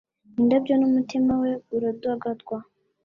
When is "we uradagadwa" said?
1.41-2.57